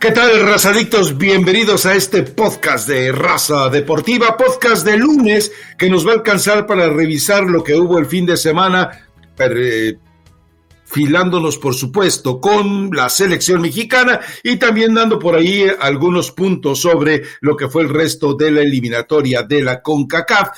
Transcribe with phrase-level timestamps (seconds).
[0.00, 1.18] ¿Qué tal, razadictos?
[1.18, 6.66] Bienvenidos a este podcast de Raza Deportiva, podcast de lunes que nos va a alcanzar
[6.66, 9.98] para revisar lo que hubo el fin de semana, eh,
[10.86, 17.20] filándonos, por supuesto, con la selección mexicana y también dando por ahí algunos puntos sobre
[17.42, 20.48] lo que fue el resto de la eliminatoria de la CONCACAF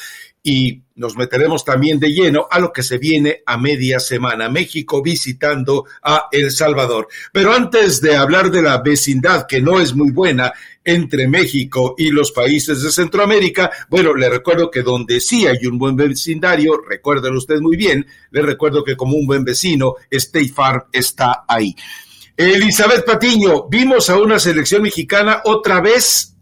[0.40, 5.02] y nos meteremos también de lleno a lo que se viene a media semana, México
[5.02, 7.09] visitando a El Salvador.
[7.32, 10.52] Pero antes de hablar de la vecindad, que no es muy buena
[10.84, 15.78] entre México y los países de Centroamérica, bueno, le recuerdo que donde sí hay un
[15.78, 20.84] buen vecindario, recuérdelo usted muy bien, le recuerdo que como un buen vecino, State Farm
[20.93, 21.74] está ahí.
[22.37, 26.34] Elizabeth Patiño, vimos a una selección mexicana otra vez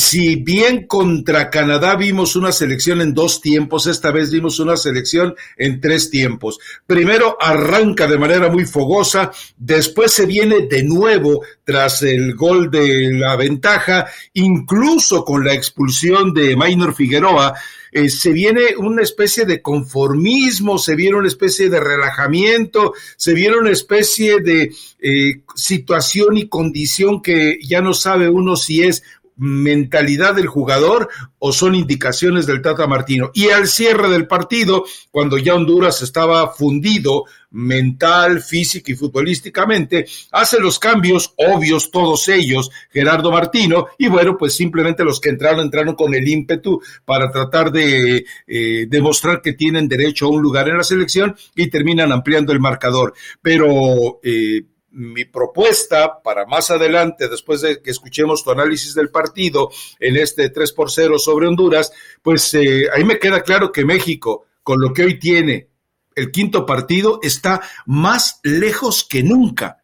[0.00, 5.34] si bien contra Canadá vimos una selección en dos tiempos, esta vez vimos una selección
[5.56, 6.58] en tres tiempos.
[6.86, 13.12] Primero arranca de manera muy fogosa, después se viene de nuevo tras el gol de
[13.12, 17.54] la ventaja, incluso con la expulsión de Maynor Figueroa.
[17.92, 23.56] Eh, se viene una especie de conformismo, se viene una especie de relajamiento, se viene
[23.56, 29.04] una especie de eh, situación y condición que ya no sabe uno si es
[29.36, 33.30] mentalidad del jugador o son indicaciones del Tata Martino.
[33.34, 40.58] Y al cierre del partido, cuando ya Honduras estaba fundido mental, física y futbolísticamente, hace
[40.58, 45.94] los cambios obvios, todos ellos, Gerardo Martino, y bueno, pues simplemente los que entraron, entraron
[45.94, 50.78] con el ímpetu para tratar de eh, demostrar que tienen derecho a un lugar en
[50.78, 53.14] la selección y terminan ampliando el marcador.
[53.40, 54.62] Pero eh,
[54.94, 60.50] mi propuesta para más adelante, después de que escuchemos tu análisis del partido en este
[60.50, 61.92] 3 por 0 sobre Honduras,
[62.22, 65.68] pues eh, ahí me queda claro que México, con lo que hoy tiene
[66.14, 69.83] el quinto partido, está más lejos que nunca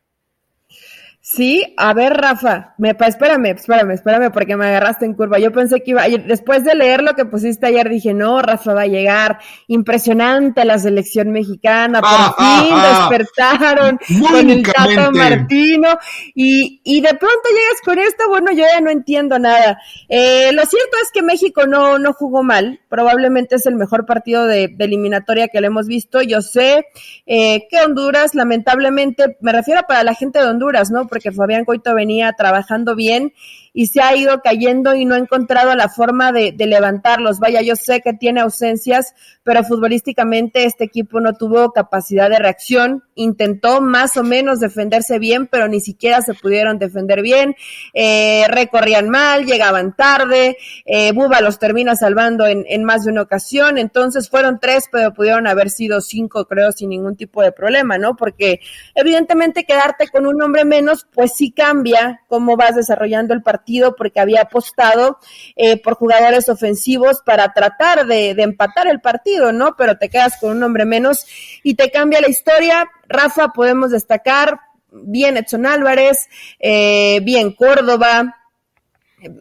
[1.32, 5.38] Sí, a ver, Rafa, me, espérame, espérame, espérame, porque me agarraste en curva.
[5.38, 8.82] Yo pensé que iba, después de leer lo que pusiste ayer, dije, no, Rafa va
[8.82, 9.38] a llegar.
[9.68, 13.08] Impresionante la selección mexicana, por ah, ah, fin ah.
[13.08, 15.96] despertaron con el Tato Martino.
[16.34, 19.78] Y, y de pronto llegas con esto, bueno, yo ya no entiendo nada.
[20.08, 24.46] Eh, lo cierto es que México no, no jugó mal, probablemente es el mejor partido
[24.46, 26.22] de, eliminatoria que le hemos visto.
[26.22, 26.86] Yo sé
[27.26, 31.06] eh, que Honduras, lamentablemente, me refiero para la gente de Honduras, ¿no?
[31.20, 33.32] Que Fabián Coito venía trabajando bien
[33.72, 37.38] y se ha ido cayendo y no ha encontrado la forma de, levantarlos.
[37.38, 43.04] Vaya, yo sé que tiene ausencias, pero futbolísticamente este equipo no tuvo capacidad de reacción.
[43.14, 47.56] Intentó más o menos defenderse bien, pero ni siquiera se pudieron defender bien.
[47.94, 50.56] Eh, recorrían mal, llegaban tarde.
[50.84, 53.78] Eh, Buba los termina salvando en, en más de una ocasión.
[53.78, 58.16] Entonces fueron tres, pero pudieron haber sido cinco, creo, sin ningún tipo de problema, ¿no?
[58.16, 58.60] Porque
[58.94, 63.59] evidentemente quedarte con un hombre menos, pues sí cambia cómo vas desarrollando el partido
[63.96, 65.18] porque había apostado
[65.56, 69.76] eh, por jugadores ofensivos para tratar de, empatar el partido, ¿no?
[69.76, 71.26] Pero te quedas con un hombre menos
[71.62, 72.88] y te cambia la historia.
[73.08, 74.60] Rafa, podemos destacar
[74.92, 76.28] bien Edson Álvarez,
[76.58, 78.39] eh, bien Córdoba,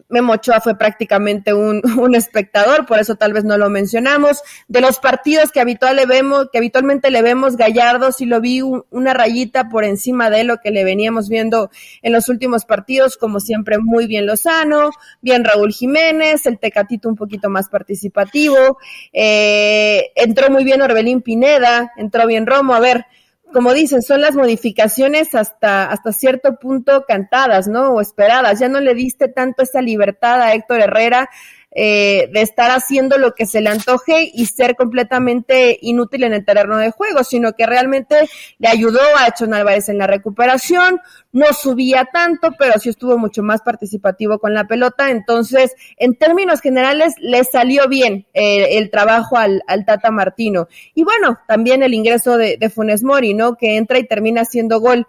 [0.08, 4.42] Memo Ochoa fue prácticamente un, un, espectador, por eso tal vez no lo mencionamos.
[4.68, 9.14] De los partidos que, habitual vemos, que habitualmente le vemos, Gallardo sí lo vi una
[9.14, 11.70] rayita por encima de lo que le veníamos viendo
[12.02, 17.16] en los últimos partidos, como siempre muy bien Lozano, bien Raúl Jiménez, el Tecatito un
[17.16, 18.78] poquito más participativo,
[19.12, 23.06] eh, entró muy bien Orbelín Pineda, entró bien Romo, a ver,
[23.52, 27.90] como dicen, son las modificaciones hasta, hasta cierto punto cantadas, ¿no?
[27.90, 28.60] O esperadas.
[28.60, 31.28] Ya no le diste tanto esa libertad a Héctor Herrera
[31.72, 36.44] eh, de estar haciendo lo que se le antoje y ser completamente inútil en el
[36.44, 41.46] terreno de juego, sino que realmente le ayudó a Echon Álvarez en la recuperación, no
[41.52, 47.14] subía tanto, pero sí estuvo mucho más participativo con la pelota, entonces en términos generales
[47.20, 50.66] le salió bien eh, el trabajo al, al, Tata Martino.
[50.94, 53.54] Y bueno, también el ingreso de, de Funes Mori, ¿no?
[53.54, 55.06] Que entra y termina haciendo gol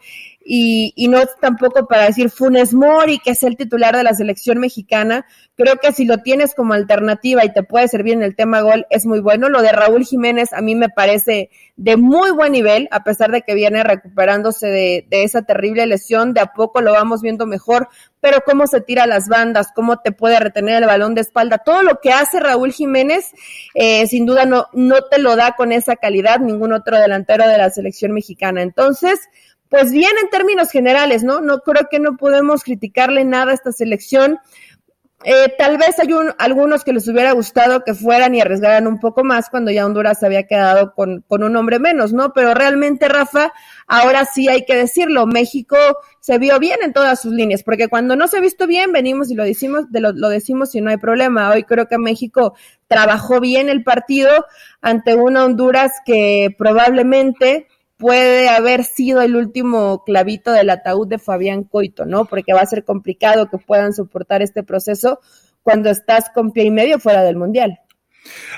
[0.53, 4.57] y, y no tampoco para decir Funes Mori, que es el titular de la selección
[4.57, 5.25] mexicana.
[5.55, 8.85] Creo que si lo tienes como alternativa y te puede servir en el tema gol,
[8.89, 9.47] es muy bueno.
[9.47, 13.43] Lo de Raúl Jiménez a mí me parece de muy buen nivel, a pesar de
[13.43, 16.33] que viene recuperándose de, de esa terrible lesión.
[16.33, 17.87] De a poco lo vamos viendo mejor,
[18.19, 21.81] pero cómo se tira las bandas, cómo te puede retener el balón de espalda, todo
[21.81, 23.31] lo que hace Raúl Jiménez,
[23.73, 27.57] eh, sin duda no, no te lo da con esa calidad ningún otro delantero de
[27.57, 28.61] la selección mexicana.
[28.61, 29.17] Entonces,
[29.71, 31.39] pues bien en términos generales, ¿no?
[31.39, 34.37] No creo que no podemos criticarle nada a esta selección.
[35.23, 36.09] Eh, tal vez hay
[36.39, 40.23] algunos que les hubiera gustado que fueran y arriesgaran un poco más cuando ya Honduras
[40.23, 42.33] había quedado con, un hombre menos, ¿no?
[42.33, 43.53] Pero realmente, Rafa,
[43.87, 45.77] ahora sí hay que decirlo, México
[46.19, 49.31] se vio bien en todas sus líneas, porque cuando no se ha visto bien, venimos
[49.31, 51.49] y lo decimos, lo, lo decimos y no hay problema.
[51.51, 52.55] Hoy creo que México
[52.87, 54.45] trabajó bien el partido
[54.81, 57.67] ante una Honduras que probablemente
[58.01, 62.25] puede haber sido el último clavito del ataúd de Fabián Coito, ¿no?
[62.25, 65.19] Porque va a ser complicado que puedan soportar este proceso
[65.61, 67.77] cuando estás con pie y medio fuera del Mundial.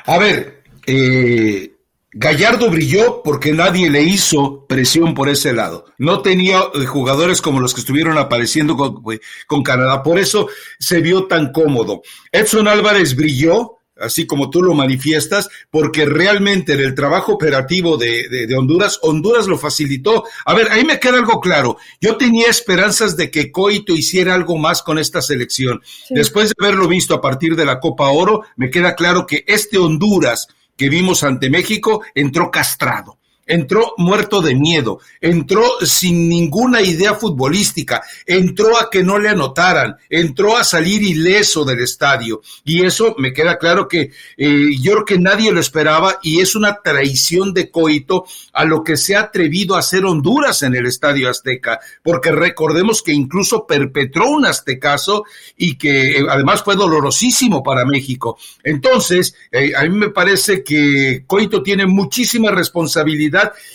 [0.05, 1.73] A ver, eh,
[2.13, 5.85] Gallardo brilló porque nadie le hizo presión por ese lado.
[5.97, 9.03] No tenía eh, jugadores como los que estuvieron apareciendo con,
[9.45, 10.03] con Canadá.
[10.03, 10.47] Por eso
[10.79, 12.01] se vio tan cómodo.
[12.31, 18.47] Edson Álvarez brilló así como tú lo manifiestas, porque realmente en el trabajo operativo de,
[18.57, 20.23] Honduras, Honduras lo facilitó.
[20.45, 21.77] A ver, ahí me queda algo claro.
[22.01, 25.81] Yo tenía esperanzas de que Coito hiciera algo más con esta selección.
[26.09, 29.77] Después de haberlo visto a partir de la Copa Oro, me queda claro que este
[29.77, 37.15] Honduras que vimos ante México entró castrado entró muerto de miedo, entró sin ninguna idea
[37.15, 42.41] futbolística, entró a que no le anotaran, entró a salir ileso del estadio.
[42.63, 46.55] Y eso me queda claro que eh, yo creo que nadie lo esperaba y es
[46.55, 50.85] una traición de coito a lo que se ha atrevido a hacer Honduras en el
[50.85, 55.25] estadio Azteca, porque recordemos que incluso perpetró un aztecaso
[55.57, 58.37] y que eh, además fue dolorosísimo para México.
[58.63, 63.32] Entonces, eh, a mí me parece que coito tiene muchísima responsabilidad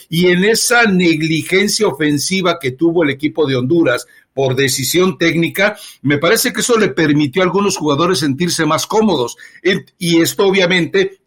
[0.08, 6.18] y en esa negligencia ofensiva que tuvo el equipo de Honduras por decisión técnica, me
[6.18, 9.36] parece que eso le permitió a algunos jugadores sentirse más cómodos.
[9.98, 11.18] Y esto obviamente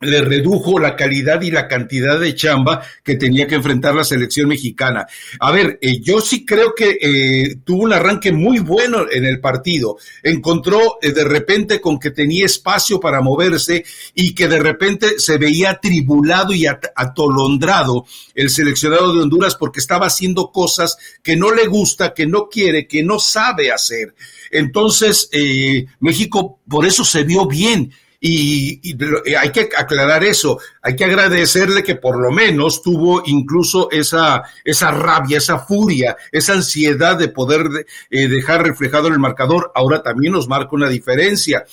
[0.00, 4.48] le redujo la calidad y la cantidad de chamba que tenía que enfrentar la selección
[4.48, 5.06] mexicana.
[5.40, 9.40] A ver, eh, yo sí creo que eh, tuvo un arranque muy bueno en el
[9.40, 9.96] partido.
[10.22, 13.84] Encontró eh, de repente con que tenía espacio para moverse
[14.14, 18.04] y que de repente se veía atribulado y atolondrado
[18.34, 22.86] el seleccionado de Honduras porque estaba haciendo cosas que no le gusta, que no quiere,
[22.86, 24.14] que no sabe hacer.
[24.50, 25.30] Entonces,
[26.00, 27.92] México por eso se vio bien
[28.26, 28.96] y,
[29.36, 34.90] hay que aclarar eso, hay que agradecerle que por lo menos tuvo incluso esa, esa
[34.90, 39.70] rabia, esa furia, esa ansiedad de poder eh, dejar reflejado en el marcador.
[39.74, 41.64] Ahora también nos marca una diferencia.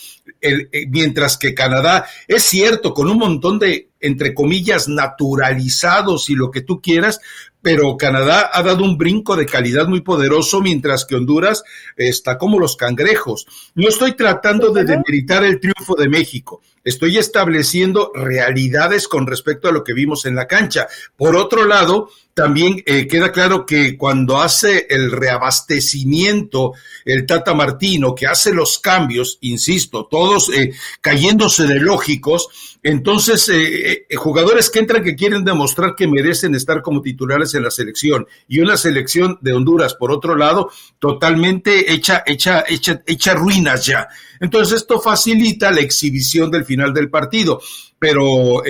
[0.42, 6.52] Eh, mientras que Canadá es cierto, con un montón de, entre comillas, naturalizados y lo
[6.52, 7.20] que tú quieras,
[7.62, 11.64] pero Canadá ha dado un brinco de calidad muy poderoso, mientras que Honduras
[11.96, 13.48] está como los cangrejos.
[13.74, 19.72] No estoy tratando de demeritar el triunfo de México, estoy estableciendo realidades con respecto a
[19.72, 20.88] lo que vimos en la cancha.
[21.16, 26.74] Por otro lado, también eh, queda claro que cuando hace el reabastecimiento
[27.06, 34.06] el Tata Martino, que hace los cambios, insisto, todos eh, cayéndose de lógicos, entonces eh,
[34.16, 38.60] jugadores que entran que quieren demostrar que merecen estar como titulares en la selección y
[38.60, 40.70] una selección de Honduras, por otro lado,
[41.00, 44.08] totalmente hecha, hecha, hecha, hecha ruinas ya.
[44.40, 47.62] Entonces esto facilita la exhibición del final del partido,
[47.98, 48.62] pero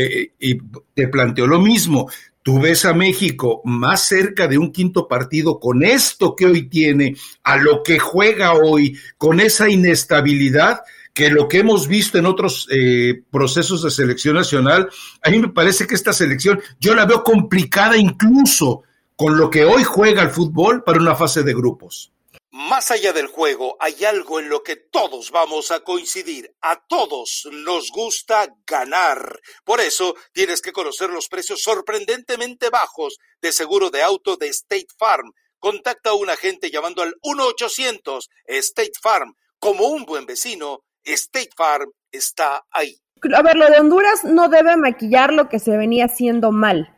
[0.94, 2.08] te planteo lo mismo
[2.44, 7.16] Tú ves a México más cerca de un quinto partido con esto que hoy tiene,
[7.42, 10.82] a lo que juega hoy, con esa inestabilidad
[11.14, 14.90] que lo que hemos visto en otros eh, procesos de selección nacional.
[15.22, 18.84] A mí me parece que esta selección yo la veo complicada incluso
[19.16, 22.12] con lo que hoy juega el fútbol para una fase de grupos.
[22.56, 26.54] Más allá del juego, hay algo en lo que todos vamos a coincidir.
[26.62, 29.40] A todos nos gusta ganar.
[29.64, 34.90] Por eso tienes que conocer los precios sorprendentemente bajos de seguro de auto de State
[35.00, 35.32] Farm.
[35.58, 39.36] Contacta a un agente llamando al 1-800 State Farm.
[39.58, 42.98] Como un buen vecino, State Farm está ahí.
[43.36, 46.94] A ver, lo de Honduras no debe maquillar lo que se venía haciendo mal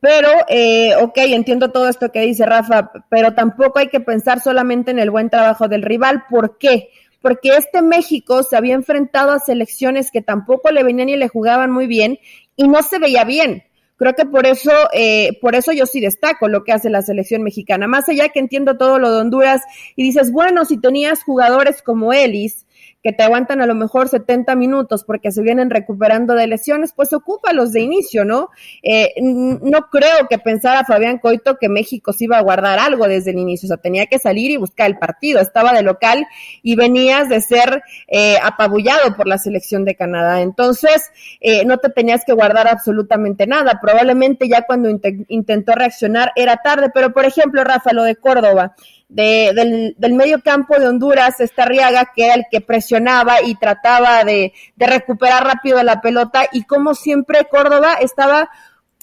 [0.00, 4.92] pero, eh, ok, entiendo todo esto que dice Rafa, pero tampoco hay que pensar solamente
[4.92, 6.24] en el buen trabajo del rival.
[6.30, 6.90] ¿Por qué?
[7.20, 11.72] Porque este México se había enfrentado a selecciones que tampoco le venían y le jugaban
[11.72, 12.18] muy bien
[12.54, 13.64] y no se veía bien.
[13.96, 17.42] Creo que por eso, eh, por eso yo sí destaco lo que hace la selección
[17.42, 17.88] mexicana.
[17.88, 19.62] Más allá que entiendo todo lo de Honduras
[19.96, 22.67] y dices, bueno, si tenías jugadores como Ellis,
[23.02, 27.12] que te aguantan a lo mejor 70 minutos porque se vienen recuperando de lesiones, pues
[27.12, 28.50] ocúpalos de inicio, ¿no?
[28.82, 33.30] Eh, no creo que pensara Fabián Coito que México se iba a guardar algo desde
[33.30, 36.26] el inicio, o sea, tenía que salir y buscar el partido, estaba de local
[36.62, 41.90] y venías de ser eh, apabullado por la selección de Canadá, entonces eh, no te
[41.90, 44.88] tenías que guardar absolutamente nada, probablemente ya cuando
[45.28, 48.74] intentó reaccionar era tarde, pero por ejemplo, Rafa, lo de Córdoba,
[49.08, 54.52] del, del, medio campo de Honduras, Estarriaga, que era el que presionaba y trataba de,
[54.76, 58.50] de recuperar rápido la pelota, y como siempre Córdoba estaba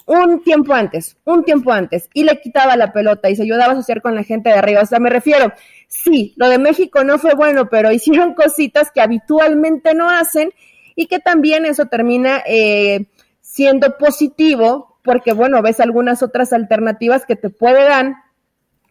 [0.06, 3.74] un tiempo antes, un tiempo antes, y le quitaba la pelota y se ayudaba a
[3.74, 4.82] asociar con la gente de arriba.
[4.82, 5.52] O sea, me refiero,
[5.88, 10.50] sí, lo de México no fue bueno, pero hicieron cositas que habitualmente no hacen
[10.94, 13.06] y que también eso termina eh,
[13.40, 18.14] siendo positivo porque, bueno, ves algunas otras alternativas que te puede dar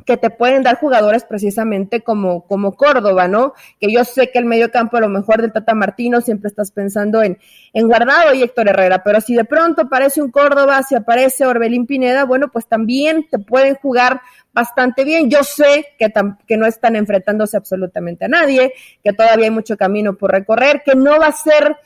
[0.05, 3.53] que te pueden dar jugadores precisamente como, como Córdoba, ¿no?
[3.79, 6.71] Que yo sé que el medio campo a lo mejor del Tata Martino siempre estás
[6.71, 7.39] pensando en,
[7.73, 11.87] en Guardado y Héctor Herrera, pero si de pronto aparece un Córdoba, si aparece Orbelín
[11.87, 14.21] Pineda, bueno, pues también te pueden jugar
[14.53, 15.29] bastante bien.
[15.29, 16.13] Yo sé que,
[16.47, 20.95] que no están enfrentándose absolutamente a nadie, que todavía hay mucho camino por recorrer, que
[20.95, 21.77] no va a ser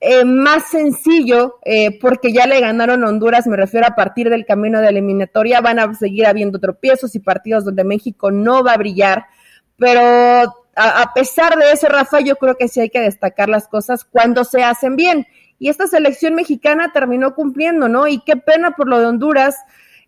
[0.00, 4.80] eh, más sencillo, eh, porque ya le ganaron Honduras, me refiero a partir del camino
[4.80, 9.26] de eliminatoria, van a seguir habiendo tropiezos y partidos donde México no va a brillar,
[9.76, 10.00] pero
[10.74, 14.44] a, pesar de eso, Rafa, yo creo que sí hay que destacar las cosas cuando
[14.44, 15.26] se hacen bien.
[15.58, 18.06] Y esta selección mexicana terminó cumpliendo, ¿no?
[18.06, 19.56] Y qué pena por lo de Honduras,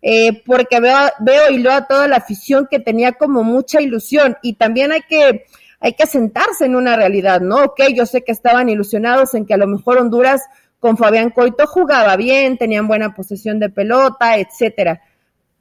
[0.01, 4.37] eh, porque veo, veo y leo a toda la afición que tenía como mucha ilusión.
[4.41, 5.45] Y también hay que
[5.83, 7.57] hay que sentarse en una realidad, ¿no?
[7.57, 10.41] Ok, yo sé que estaban ilusionados en que a lo mejor Honduras
[10.79, 15.01] con Fabián Coito jugaba bien, tenían buena posesión de pelota, etcétera.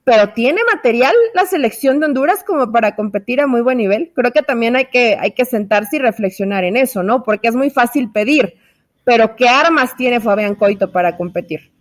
[0.05, 4.13] Pero tiene material la selección de Honduras como para competir a muy buen nivel.
[4.15, 7.25] Creo que también hay que, hay que sentarse y reflexionar en eso, ¿no?
[7.25, 8.55] Porque es muy fácil pedir,
[9.03, 11.72] pero ¿qué armas tiene Fabián Coito para competir?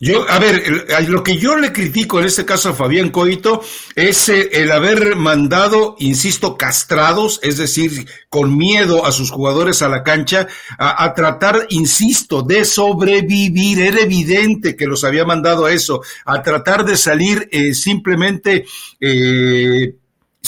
[0.00, 3.62] Yo, a ver, lo que yo le critico en este caso a Fabián Coito
[3.96, 9.88] es eh, el haber mandado, insisto, castrados, es decir, con miedo a sus jugadores a
[9.88, 10.46] la cancha,
[10.78, 13.80] a, tratar, insisto, de sobrevivir.
[13.80, 18.66] Era evidente que los había mandado a eso, a tratar de salir eh, simplemente
[19.00, 19.94] eh,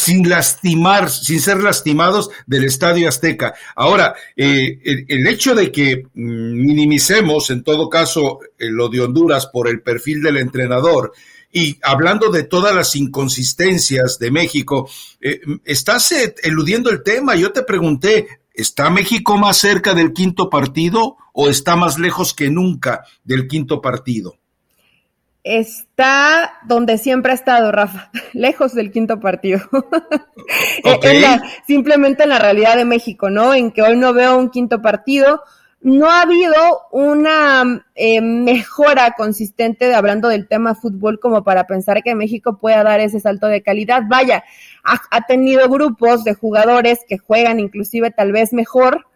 [0.00, 3.54] sin lastimar, sin ser lastimados del Estadio Azteca.
[3.76, 9.47] Ahora, eh, el, hecho de que mm, minimicemos en todo caso eh, lo de Honduras
[9.47, 11.12] por el perfil del entrenador
[11.52, 14.88] y hablando de todas las inconsistencias de México,
[15.21, 17.35] eh, estás eludiendo el tema.
[17.35, 22.50] Yo te pregunté, ¿está México más cerca del quinto partido o está más lejos que
[22.50, 24.39] nunca del quinto partido?
[25.44, 29.61] Está donde siempre ha estado, Rafa, lejos del quinto partido.
[30.82, 33.54] Eh, simplemente en la realidad de México, ¿no?
[33.54, 35.42] En que hoy no veo un quinto partido.
[35.80, 36.56] No ha habido
[36.90, 42.82] una eh, mejora consistente de, hablando del tema fútbol como para pensar que México pueda
[42.82, 44.02] dar ese salto de calidad.
[44.09, 44.42] Vaya,
[44.82, 49.06] ha tenido grupos de jugadores que juegan inclusive tal vez mejor,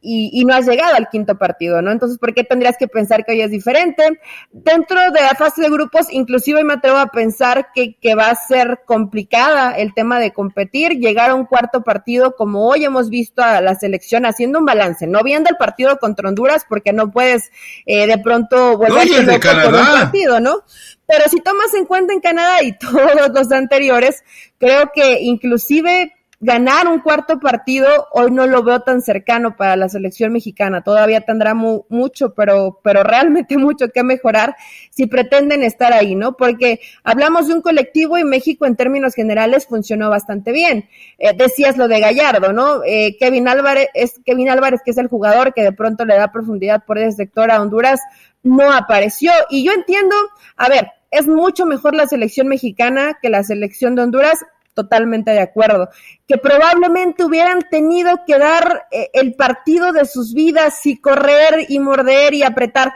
[0.00, 1.90] y, no has llegado al quinto partido, ¿no?
[1.90, 4.20] Entonces, ¿por qué tendrías que pensar que hoy es diferente?
[4.52, 8.36] Dentro de la fase de grupos, inclusive me atrevo a pensar que, que va a
[8.36, 13.42] ser complicada el tema de competir, llegar a un cuarto partido como hoy hemos visto
[13.42, 17.50] a la selección haciendo un balance, no viendo el partido contra Honduras porque no puedes
[17.86, 20.62] eh, de pronto volver a por un partido, ¿no?
[21.06, 24.22] Pero si tomas en cuenta en Canadá y todos los anteriores,
[24.58, 26.12] creo que inclusive
[26.42, 30.82] ganar un cuarto partido hoy no lo veo tan cercano para la selección mexicana.
[30.82, 34.56] Todavía tendrá mucho, pero, pero realmente mucho que mejorar
[34.90, 36.36] si pretenden estar ahí, ¿no?
[36.36, 40.88] Porque hablamos de un colectivo y México en términos generales funcionó bastante bien.
[41.18, 42.82] Eh, decías lo de Gallardo, ¿no?
[42.84, 46.32] Eh, Kevin Álvarez, es Kevin Álvarez, que es el jugador que de pronto le da
[46.32, 48.00] profundidad por ese sector a Honduras,
[48.42, 49.30] no apareció.
[49.48, 50.16] Y yo entiendo,
[50.56, 54.38] a ver, es mucho mejor la selección mexicana que la selección de Honduras
[54.74, 55.88] totalmente de acuerdo,
[56.26, 61.78] que probablemente hubieran tenido que dar eh, el partido de sus vidas y correr y
[61.78, 62.92] morder y apretar.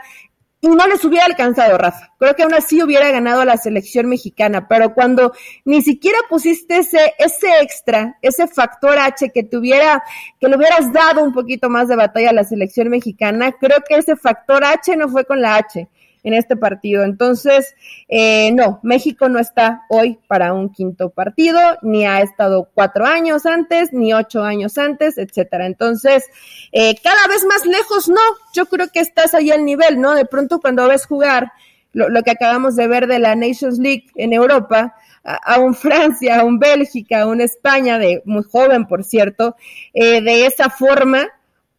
[0.59, 2.13] Y no les hubiera alcanzado, Rafa.
[2.17, 5.31] Creo que aún así hubiera ganado la selección mexicana, pero cuando
[5.65, 10.03] ni siquiera pusiste ese, ese extra, ese factor H que tuviera,
[10.39, 13.97] que le hubieras dado un poquito más de batalla a la selección mexicana, creo que
[13.97, 15.87] ese factor H no fue con la H
[16.27, 17.03] en este partido.
[17.03, 17.75] Entonces,
[18.09, 23.45] eh, no, México no está hoy para un quinto partido, ni ha estado cuatro años
[23.45, 25.65] antes, ni ocho años antes, etcétera.
[25.65, 26.25] Entonces,
[26.73, 28.19] eh, cada vez más lejos, no,
[28.53, 30.15] yo creo que estás ahí al nivel, ¿no?
[30.15, 31.51] De pronto cuando ves jugar
[31.93, 36.43] lo, que acabamos de ver de la Nations League en Europa, a, un Francia, a
[36.43, 39.55] un Bélgica, a un España, de muy joven, por cierto,
[39.93, 41.27] eh, de esa forma,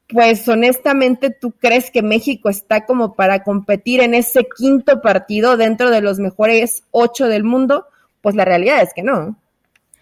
[0.09, 5.91] pues honestamente, ¿tú crees que México está como para competir en ese quinto partido dentro
[5.91, 7.87] de los mejores ocho del mundo?
[8.23, 9.37] Pues la realidad es que no.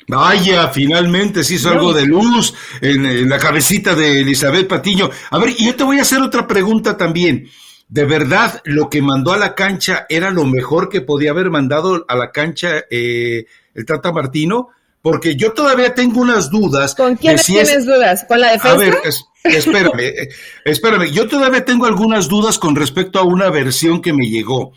[0.09, 5.11] Vaya, finalmente se hizo algo de luz en, la cabecita de Elizabeth Patiño.
[5.31, 7.49] A ver, y yo te voy a hacer otra pregunta también.
[7.89, 12.05] ¿De verdad lo que mandó a la cancha era lo mejor que podía haber mandado
[12.09, 14.71] a la cancha eh, el Tata Martino?
[15.07, 16.97] Porque yo todavía tengo unas dudas.
[16.97, 18.25] ¿Con quién tienes dudas?
[18.27, 18.75] ¿Con la defensa?
[18.75, 18.99] A ver,
[19.45, 20.29] espérame, eh,
[20.65, 24.73] espérame, yo todavía tengo algunas dudas con respecto a una versión que me llegó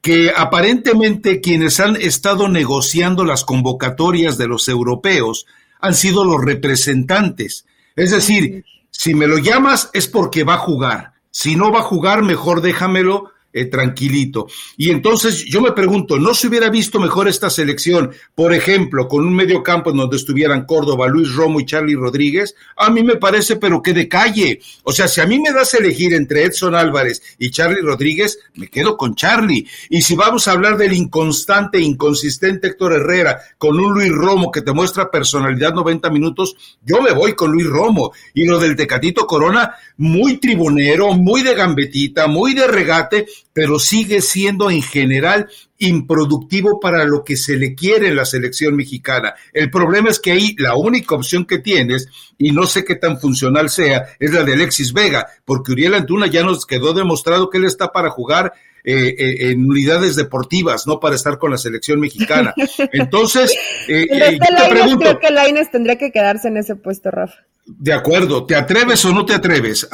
[0.00, 5.46] que aparentemente quienes han estado negociando las convocatorias de los europeos
[5.80, 7.66] han sido los representantes.
[7.96, 11.14] Es decir, si me lo llamas es porque va a jugar.
[11.32, 14.46] Si no va a jugar, mejor déjamelo eh, tranquilito.
[14.76, 19.26] Y entonces yo me pregunto, ¿no se hubiera visto mejor esta selección, por ejemplo, con
[19.26, 22.54] un medio campo en donde estuvieran Córdoba, Luis Romo y Charlie Rodríguez?
[22.76, 24.60] A mí me parece, pero que de calle.
[24.84, 28.38] O sea, si a mí me das a elegir entre Edson Álvarez y Charlie Rodríguez,
[28.54, 29.66] me quedo con Charlie.
[29.90, 34.62] Y si vamos a hablar del inconstante, inconsistente Héctor Herrera, con un Luis Romo que
[34.62, 38.12] te muestra personalidad 90 minutos, yo me voy con Luis Romo.
[38.34, 44.20] Y lo del Tecatito Corona, muy tribunero, muy de gambetita, muy de regate, pero sigue
[44.20, 49.34] siendo en general improductivo para lo que se le quiere en la selección mexicana.
[49.52, 53.20] El problema es que ahí la única opción que tienes, y no sé qué tan
[53.20, 57.58] funcional sea, es la de Alexis Vega, porque Uriel Antuna ya nos quedó demostrado que
[57.58, 58.52] él está para jugar
[58.84, 62.54] eh, eh, en unidades deportivas, no para estar con la selección mexicana.
[62.92, 63.52] Entonces,
[63.88, 67.36] eh, eh te pregunto, creo que Laines tendría que quedarse en ese puesto, Rafa.
[67.64, 69.88] De acuerdo, ¿te atreves o no te atreves?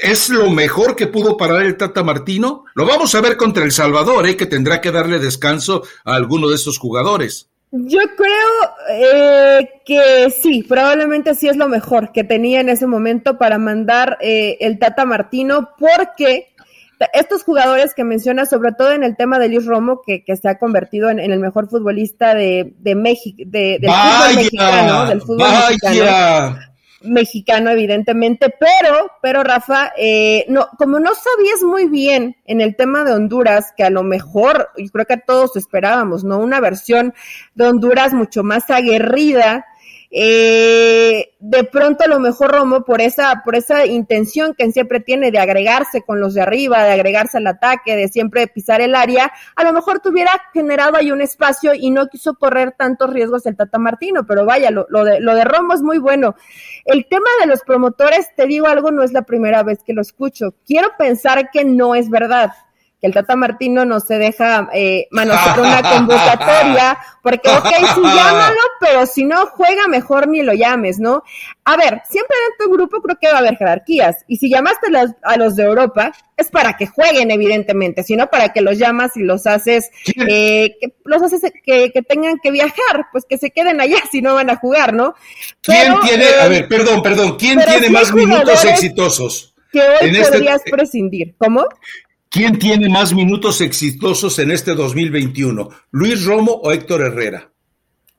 [0.00, 2.64] ¿Es lo mejor que pudo parar el Tata Martino?
[2.74, 4.36] Lo vamos a ver contra El Salvador, ¿eh?
[4.36, 7.48] que tendrá que darle descanso a alguno de estos jugadores.
[7.70, 13.36] Yo creo eh, que sí, probablemente sí es lo mejor que tenía en ese momento
[13.36, 16.54] para mandar eh, el Tata Martino, porque
[17.12, 20.48] estos jugadores que menciona, sobre todo en el tema de Luis Romo, que, que se
[20.48, 25.48] ha convertido en, el mejor futbolista de, de México, de, del fútbol mexicano, del fútbol
[25.70, 26.58] mexicano
[27.02, 33.04] mexicano, evidentemente, pero, pero Rafa, eh, no, como no sabías muy bien en el tema
[33.04, 36.38] de Honduras, que a lo mejor, y creo que todos esperábamos, ¿no?
[36.38, 37.14] Una versión
[37.54, 39.66] de Honduras mucho más aguerrida,
[40.10, 45.30] eh, de pronto a lo mejor Romo por esa, por esa intención que siempre tiene
[45.30, 49.32] de agregarse con los de arriba, de agregarse al ataque, de siempre pisar el área,
[49.54, 53.56] a lo mejor tuviera generado ahí un espacio y no quiso correr tantos riesgos el
[53.56, 56.34] Tata Martino, pero vaya, lo, lo, de, lo de Romo es muy bueno.
[56.84, 60.00] El tema de los promotores, te digo algo, no es la primera vez que lo
[60.00, 60.54] escucho.
[60.66, 62.52] Quiero pensar que no es verdad
[63.00, 68.60] que el Tata Martino no se deja eh, manosear una convocatoria, porque, ok, sí, llámalo,
[68.80, 71.22] pero si no juega, mejor ni lo llames, ¿no?
[71.64, 74.88] A ver, siempre en tu grupo creo que va a haber jerarquías, y si llamaste
[75.22, 79.22] a los, de Europa, es para que jueguen, evidentemente, sino para que los llamas y
[79.22, 79.90] los haces,
[80.28, 84.34] eh, que, los haces que, tengan que viajar, pues que se queden allá si no
[84.34, 85.14] van a jugar, ¿no?
[85.62, 89.54] ¿Quién tiene, a eh, ver, perdón, perdón, ¿quién tiene más minutos exitosos?
[89.70, 91.34] Que hoy este podrías prescindir.
[91.36, 91.66] ¿Cómo?
[92.30, 95.68] ¿Quién tiene más minutos exitosos en este 2021?
[95.92, 97.50] ¿Luis Romo o Héctor Herrera?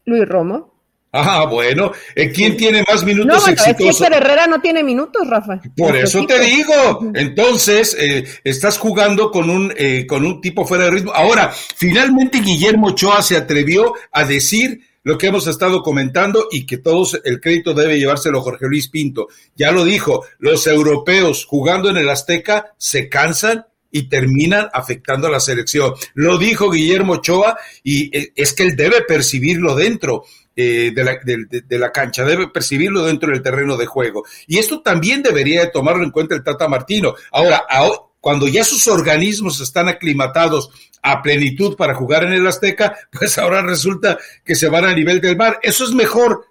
[0.05, 0.79] Luis Romo.
[1.11, 1.91] Ah, bueno.
[2.15, 4.01] Eh, ¿Quién tiene más minutos no, exitosos?
[4.01, 5.59] Héctor Herrera no tiene minutos, Rafa.
[5.75, 7.11] Por eso te digo.
[7.15, 11.11] Entonces, eh, estás jugando con un, eh, con un tipo fuera de ritmo.
[11.13, 16.77] Ahora, finalmente Guillermo Ochoa se atrevió a decir lo que hemos estado comentando y que
[16.77, 19.27] todos el crédito debe llevárselo Jorge Luis Pinto.
[19.55, 25.31] Ya lo dijo, los europeos jugando en el Azteca se cansan y terminan afectando a
[25.31, 25.93] la selección.
[26.13, 30.25] Lo dijo Guillermo Ochoa y eh, es que él debe percibirlo dentro
[30.55, 34.25] eh, de, la, cancha, debe percibirlo dentro del terreno de juego.
[34.45, 37.15] Y esto también debería tomarlo en cuenta el Tata Martino.
[37.31, 37.65] Ahora,
[38.19, 40.69] cuando ya sus organismos están aclimatados
[41.01, 45.21] a plenitud para jugar en el Azteca, pues ahora resulta que se van a nivel
[45.21, 45.59] del mar.
[45.63, 46.48] Eso es mejor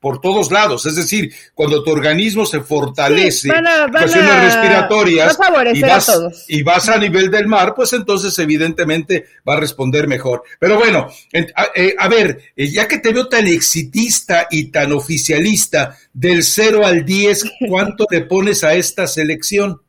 [0.00, 0.84] por todos lados.
[0.86, 5.38] Es decir, cuando tu organismo se fortalece, cuestiones respiratorias
[5.74, 10.08] y, vas, a y vas a nivel del mar, pues entonces evidentemente va a responder
[10.08, 10.42] mejor.
[10.58, 15.96] Pero bueno, eh, a, ver, eh, ya que te veo tan exitista y tan oficialista,
[16.12, 19.80] del 0 al 10, ¿cuánto le pones a esta selección?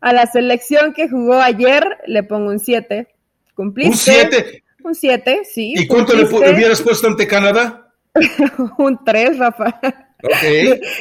[0.00, 3.08] A la selección que jugó ayer le pongo un 7.
[3.54, 3.90] ¿Cumpliste?
[3.90, 4.64] ¿Un 7?
[4.84, 5.74] Un 7, sí.
[5.76, 7.87] ¿Y cuánto le hubieras puesto ante Canadá?
[8.78, 9.80] un 3, Rafa.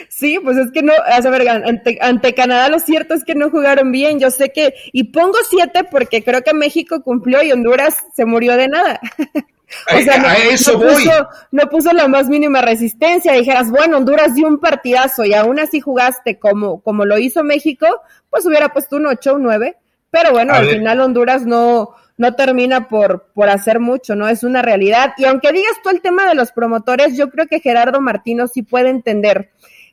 [0.10, 3.50] Sí, pues es que no, a ver, ante, ante, Canadá lo cierto es que no
[3.50, 4.20] jugaron bien.
[4.20, 8.56] Yo sé que, y pongo 7 porque creo que México cumplió y Honduras se murió
[8.56, 9.00] de nada.
[9.92, 13.34] o sea, no, eso Puso, no puso la más mínima resistencia.
[13.34, 17.88] Dijeras, bueno, Honduras dio un partidazo y aún así jugaste como, como lo hizo México,
[18.30, 19.78] pues hubiera puesto un 8 o un 9.
[20.10, 24.28] Pero bueno, al final Honduras no, no termina por, por hacer mucho, ¿no?
[24.28, 25.14] Es una realidad.
[25.18, 28.64] Y aunque digas tú el tema de los promotores, yo creo que Gerardo Martino sí
[28.64, 29.52] puede entender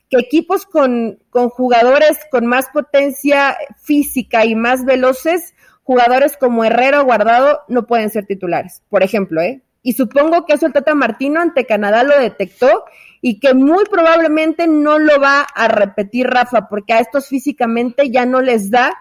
[0.09, 7.05] que equipos con, con jugadores con más potencia física y más veloces, jugadores como Herrero
[7.05, 9.61] Guardado no pueden ser titulares, por ejemplo, ¿eh?
[9.83, 12.85] Y supongo que eso el Tata Martino ante Canadá lo detectó
[13.21, 18.25] y que muy probablemente no lo va a repetir Rafa, porque a estos físicamente ya
[18.25, 18.95] no les da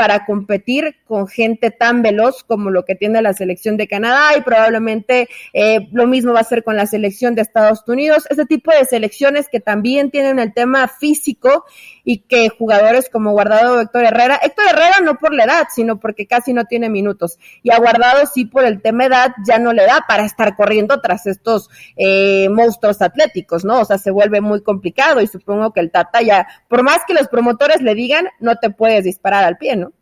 [0.00, 4.40] para competir con gente tan veloz como lo que tiene la selección de Canadá y
[4.40, 8.24] probablemente eh, lo mismo va a ser con la selección de Estados Unidos.
[8.30, 11.66] Ese tipo de selecciones que también tienen el tema físico
[12.10, 16.00] y que jugadores como Guardado o Héctor Herrera, Héctor Herrera no por la edad, sino
[16.00, 19.72] porque casi no tiene minutos y a Guardado sí por el tema edad ya no
[19.72, 23.78] le da para estar corriendo tras estos eh, monstruos atléticos, ¿no?
[23.78, 27.14] O sea, se vuelve muy complicado y supongo que el Tata ya, por más que
[27.14, 29.92] los promotores le digan, no te puedes disparar al pie, ¿no?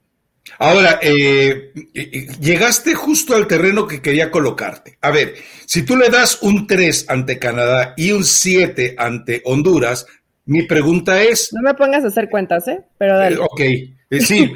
[0.58, 4.96] Ahora, eh, eh, llegaste justo al terreno que quería colocarte.
[5.02, 5.34] A ver,
[5.66, 10.06] si tú le das un 3 ante Canadá y un 7 ante Honduras,
[10.48, 11.52] mi pregunta es...
[11.52, 12.80] No me pongas a hacer cuentas, ¿eh?
[12.96, 13.36] Pero dale.
[13.36, 14.52] Eh, ok, sí,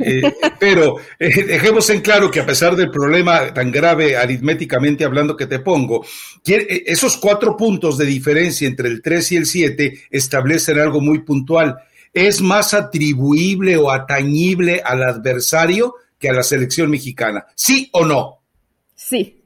[0.59, 5.59] pero dejemos en claro que a pesar del problema tan grave aritméticamente hablando que te
[5.59, 6.05] pongo,
[6.45, 11.77] esos cuatro puntos de diferencia entre el 3 y el 7 establecen algo muy puntual
[12.13, 17.47] es más atribuible o atañible al adversario que a la selección mexicana.
[17.55, 18.39] ¿Sí o no?
[18.95, 19.43] Sí,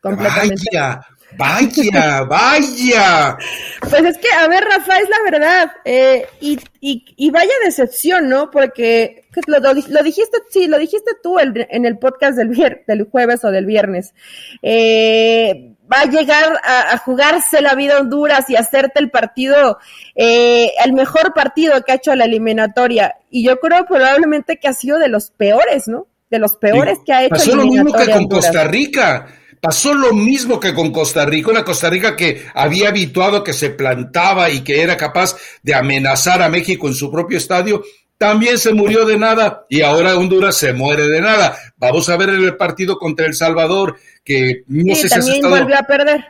[0.00, 0.62] completamente.
[0.72, 3.36] Vaya, vaya, vaya.
[3.80, 5.72] Pues es que, a ver, Rafa, es la verdad.
[5.84, 8.50] Eh, y, y, vaya decepción, ¿no?
[8.50, 12.50] Porque pues, lo, lo, dijiste, sí, lo dijiste tú en el podcast del,
[12.86, 14.14] del jueves o del viernes.
[14.62, 19.78] Eh, va a llegar a, jugarse la vida Honduras y hacerte el partido,
[20.14, 23.16] eh, el mejor partido que ha hecho la eliminatoria.
[23.30, 26.06] Y yo creo probablemente que ha sido de los peores, ¿no?
[26.30, 27.34] De los peores que ha hecho.
[27.34, 29.26] Pasó lo mismo que con Costa Rica.
[29.62, 33.70] Pasó lo mismo que con Costa Rica, una Costa Rica que había habituado que se
[33.70, 37.80] plantaba y que era capaz de amenazar a México en su propio estadio,
[38.18, 41.56] también se murió de nada y ahora Honduras se muere de nada.
[41.76, 45.56] Vamos a ver el partido contra El Salvador, que no sé si has estado...
[45.56, 46.24] volvió a perder.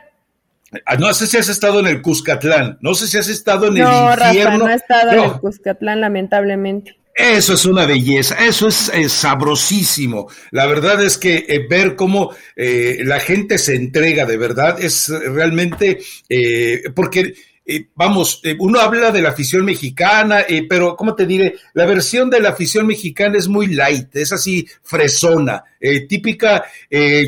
[0.85, 3.77] Ah, no sé si has estado en el Cuscatlán, no sé si has estado en
[3.77, 4.15] el infierno.
[4.15, 6.99] Rafa, no he estado en el Cuscatlán, lamentablemente.
[7.15, 10.27] Eso es una belleza, eso es, sabrosísimo.
[10.49, 15.09] La verdad es que eh, ver cómo eh, la gente se entrega de verdad es
[15.09, 21.15] realmente, eh, porque eh, vamos, eh, uno habla de la afición mexicana, eh, pero ¿cómo
[21.15, 21.55] te diré?
[21.73, 25.63] La versión de la afición mexicana es muy light, es así fresona,
[26.07, 26.63] típica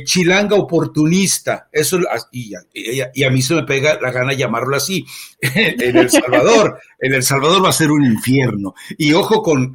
[0.05, 1.99] chilanga oportunista, eso,
[2.31, 5.05] y, y, a mí se me pega la gana llamarlo así.
[5.41, 8.73] en El Salvador, en El Salvador va a ser un infierno.
[8.97, 9.73] Y ojo con,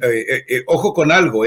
[0.65, 1.43] ojo con algo.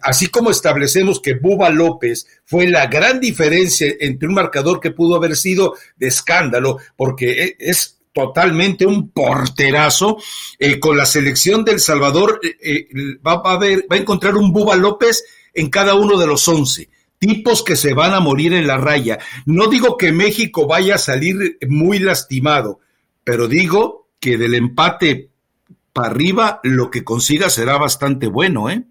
[0.00, 5.16] Así como establecemos que Buba López fue la gran diferencia entre un marcador que pudo
[5.16, 10.16] haber sido de escándalo, porque es totalmente un porterazo.
[10.58, 12.88] Eh, con la selección del Salvador eh, eh,
[13.26, 16.88] va, a va a encontrar un Buba López en cada uno de los once.
[17.18, 19.18] Tipos que se van a morir en la raya.
[19.44, 22.78] No digo que México vaya a salir muy lastimado,
[23.24, 25.30] pero digo que del empate
[25.92, 28.84] para arriba lo que consiga será bastante bueno, ¿eh?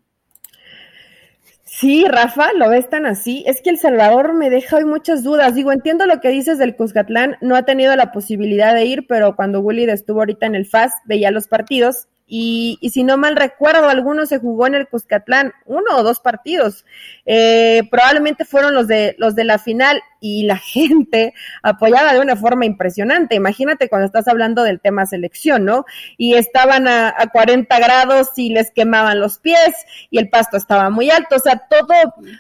[1.77, 3.43] Sí, Rafa, lo ves tan así.
[3.45, 5.55] Es que El Salvador me deja hoy muchas dudas.
[5.55, 9.35] Digo, entiendo lo que dices del Cuscatlán, no ha tenido la posibilidad de ir, pero
[9.35, 13.35] cuando Willy estuvo ahorita en el FAS, veía los partidos y, y, si no mal
[13.35, 16.85] recuerdo, algunos se jugó en el Cuscatlán, uno o dos partidos.
[17.25, 22.35] Eh, probablemente fueron los de, los de la final y la gente apoyaba de una
[22.35, 23.35] forma impresionante.
[23.35, 25.85] Imagínate cuando estás hablando del tema selección, ¿no?
[26.17, 29.75] Y estaban a, a 40 grados y les quemaban los pies
[30.09, 31.35] y el pasto estaba muy alto.
[31.35, 31.93] O sea, todo.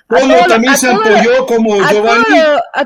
[0.09, 2.39] Bueno, también se apoyó como Giovanni.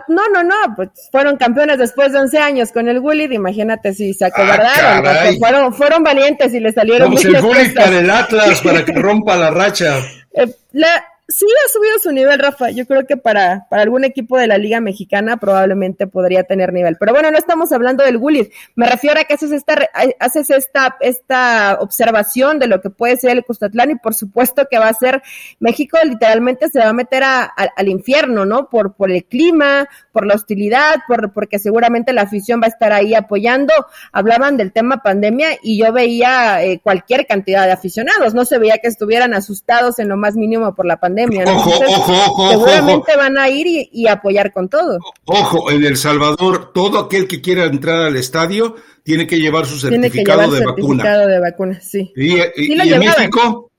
[0.10, 3.34] no, no, no, pues fueron campeones después de 11 años con el Willy.
[3.34, 5.38] Imagínate si se ah, acobardaron.
[5.40, 9.38] fueron, fueron valientes y les salió Vamos, el bullying para el Atlas, para que rompa
[9.38, 10.00] la racha.
[10.34, 12.72] Eh, la, sí ha subido su nivel, Rafa.
[12.72, 16.98] Yo creo que para, para algún equipo de la Liga Mexicana probablemente podría tener nivel.
[17.00, 18.50] Pero bueno, no estamos hablando del Willis.
[18.76, 19.88] Me refiero a que haces esta,
[20.20, 24.80] haces esta, esta observación de lo que puede ser el Custatlán y por supuesto que
[24.80, 25.22] va a ser
[25.60, 28.68] México literalmente se va a meter a, al infierno, ¿no?
[28.68, 32.92] Por, por el clima, por la hostilidad, por, porque seguramente la afición va a estar
[32.92, 33.74] ahí apoyando.
[34.12, 38.34] Hablaban del tema pandemia y yo veía eh, cualquier cantidad de aficionados.
[38.34, 42.14] No se veía que estuvieran asustados en lo más mínimo por la pandemia Ojo, ojo,
[42.14, 45.00] ojo, seguramente van a ir y, apoyar con todo.
[45.26, 49.80] Ojo, en El Salvador, todo aquel que quiera entrar al estadio tiene que llevar su
[49.80, 51.04] certificado de vacuna.
[51.04, 52.12] Certificado de vacuna, sí.
[52.16, 53.72] ¿Y, en México?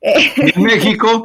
[0.00, 1.24] en México?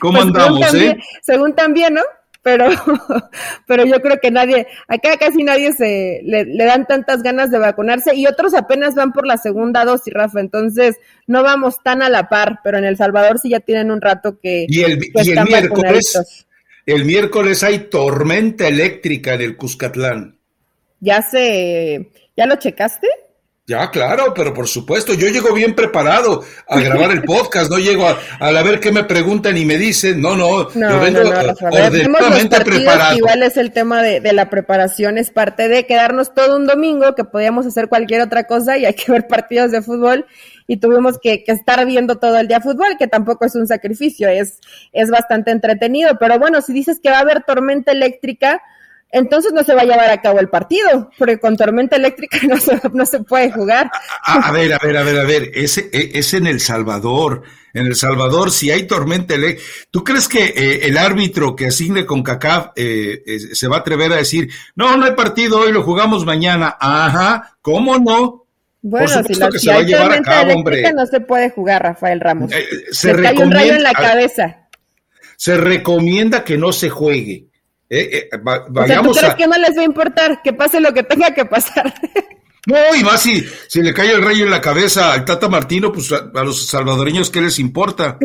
[0.00, 0.96] ¿Cómo pues andamos, eh?
[1.22, 2.02] Según también, ¿no?
[2.42, 2.68] Pero,
[3.66, 8.14] pero yo creo que nadie, acá casi nadie se le, dan tantas ganas de vacunarse
[8.14, 12.28] y otros apenas van por la segunda dosis, Rafa, entonces no vamos tan a la
[12.28, 15.44] par, pero en El Salvador sí ya tienen un rato que, y el, y el
[15.44, 16.46] miércoles.
[16.84, 20.36] El miércoles hay tormenta eléctrica en el Cuscatlán.
[20.98, 23.06] ¿Ya se, ya lo checaste?
[23.72, 28.06] Ya, claro, pero por supuesto, yo llego bien preparado a grabar el podcast, no llego
[28.06, 31.30] a, a, ver qué me preguntan y me dicen, no, no, no yo vengo no,
[31.30, 33.16] preparado.
[33.16, 37.14] Igual es el tema de, de, la preparación, es parte de quedarnos todo un domingo,
[37.14, 40.26] que podíamos hacer cualquier otra cosa y hay que ver partidos de fútbol
[40.66, 44.28] y tuvimos que, que, estar viendo todo el día fútbol, que tampoco es un sacrificio,
[44.28, 44.60] es,
[44.92, 48.60] es bastante entretenido, pero bueno, si dices que va a haber tormenta eléctrica,
[49.12, 52.56] entonces no se va a llevar a cabo el partido, porque con tormenta eléctrica no
[52.56, 53.90] se, no se puede jugar.
[54.24, 57.42] A, ver, a ver, a ver, a ver, es, es en El Salvador.
[57.74, 62.04] En El Salvador, si hay tormenta eléctrica, ¿tú crees que eh, el árbitro que asigne
[62.04, 65.72] con CACAF eh, eh, se va a atrever a decir, no, no hay partido hoy,
[65.72, 66.76] lo jugamos mañana?
[66.80, 68.46] Ajá, ¿cómo no?
[68.82, 70.92] Bueno, si, que se va a llevar a cabo, hombre.
[70.92, 72.50] No se puede jugar, Rafael Ramos.
[72.90, 74.68] se, recomienda, un rayo en la cabeza.
[75.36, 77.51] Se recomienda que no se juegue
[77.94, 78.38] eh, eh,
[79.02, 80.40] ¿tú crees que no les va a importar?
[80.42, 81.92] Que pase lo que tenga que pasar.
[82.64, 85.90] No, y más si, si le cae el rayo en la cabeza al Tata Martino,
[85.90, 88.18] pues a, los salvadoreños, ¿qué les importa?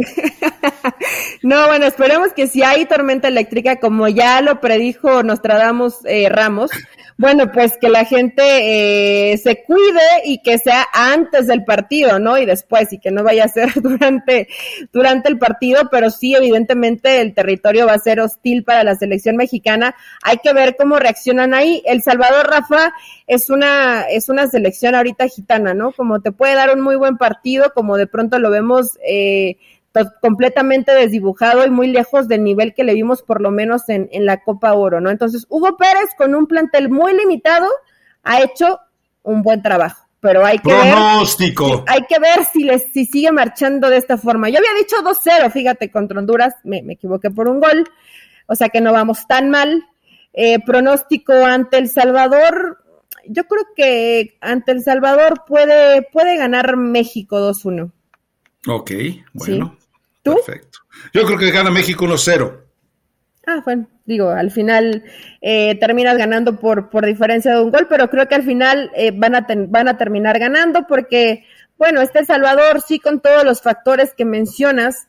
[1.41, 6.69] no, bueno, esperemos que si hay tormenta eléctrica, como ya lo predijo Nostradamus eh, Ramos,
[7.17, 12.37] bueno, pues que la gente eh, se cuide y que sea antes del partido, ¿no?
[12.37, 14.47] Y después, y que no vaya a ser durante,
[14.93, 19.35] durante el partido, pero sí, evidentemente, el territorio va a ser hostil para la selección
[19.35, 19.95] mexicana.
[20.21, 21.81] Hay que ver cómo reaccionan ahí.
[21.85, 22.93] El Salvador Rafa
[23.25, 25.93] es una, es una selección ahorita gitana, ¿no?
[25.93, 29.57] Como te puede dar un muy buen partido, como de pronto lo vemos, eh,
[30.21, 34.25] completamente desdibujado y muy lejos del nivel que le vimos por lo menos en, en
[34.25, 35.09] la Copa Oro, ¿no?
[35.09, 37.67] Entonces, Hugo Pérez con un plantel muy limitado
[38.23, 38.79] ha hecho
[39.23, 41.69] un buen trabajo pero hay que Pronóstico.
[41.69, 41.83] ver.
[41.87, 44.49] Hay que ver si, les, si sigue marchando de esta forma.
[44.49, 47.87] Yo había dicho 2-0, fíjate, contra Honduras, me, me, equivoqué por un gol,
[48.47, 49.83] o sea que no vamos tan mal.
[50.33, 52.83] Eh, pronóstico ante El Salvador,
[53.25, 57.91] yo creo que ante El Salvador puede, puede ganar México 2-1.
[58.67, 58.91] Ok,
[59.33, 59.77] bueno.
[60.23, 60.79] Perfecto.
[61.13, 62.57] Yo creo que gana México 1-0.
[63.45, 65.05] Ah, bueno, digo, al final
[65.41, 69.11] eh, terminas ganando por, por diferencia de un gol, pero creo que al final eh,
[69.15, 71.45] van, a van a terminar ganando porque,
[71.77, 75.07] bueno, este Salvador sí con todos los factores que mencionas,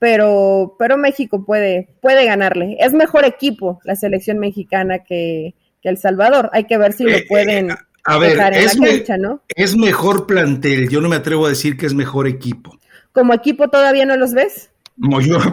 [0.00, 2.76] pero, pero México puede, puede ganarle.
[2.80, 6.50] Es mejor equipo la selección mexicana que, que El Salvador.
[6.52, 7.70] Hay que ver si lo eh, pueden
[8.02, 9.42] a ver, dejar en la cancha, ¿no?
[9.54, 12.76] Es mejor plantel, yo no me atrevo a decir que es mejor equipo
[13.16, 14.68] como equipo todavía no los ves?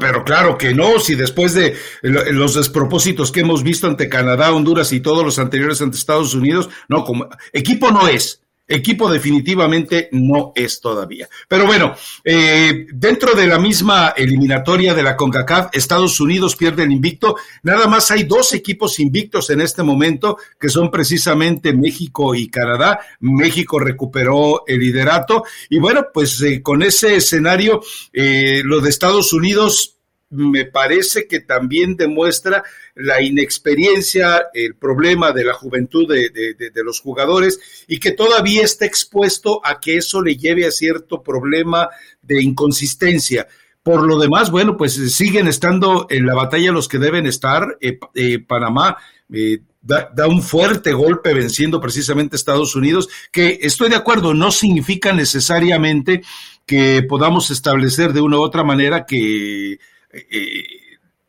[0.02, 4.92] pero claro que no, si después de los despropósitos que hemos visto ante Canadá, Honduras
[4.92, 8.43] y todos los anteriores ante Estados Unidos, no, como equipo no es.
[8.66, 11.28] Equipo definitivamente no es todavía.
[11.50, 16.92] Pero bueno, eh, dentro de la misma eliminatoria de la CONCACAF, Estados Unidos pierde el
[16.94, 17.36] invicto.
[17.64, 23.00] Nada más hay dos equipos invictos en este momento, que son precisamente México y Canadá.
[23.20, 25.44] México recuperó el liderato.
[25.70, 27.82] Y bueno, pues eh, con ese escenario,
[28.14, 29.93] eh, lo de Estados Unidos
[30.34, 32.64] me parece que también demuestra
[32.96, 38.86] la inexperiencia, el problema de la juventud de, de, los jugadores y que todavía está
[38.86, 41.90] expuesto a que eso le lleve a cierto problema
[42.22, 43.48] de inconsistencia.
[43.84, 47.78] Por lo demás, bueno, pues siguen estando en la batalla los que deben estar.
[47.82, 48.98] Eh, eh, Panamá
[49.32, 54.34] eh, da, da, un fuerte golpe venciendo precisamente a Estados Unidos, que estoy de acuerdo,
[54.34, 56.22] no significa necesariamente
[56.66, 59.80] que podamos establecer de una u otra manera que
[60.14, 60.64] eh,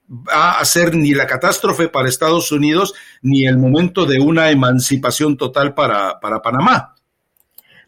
[0.08, 5.36] va a ser ni la catástrofe para Estados Unidos ni el momento de una emancipación
[5.36, 6.94] total para, para Panamá.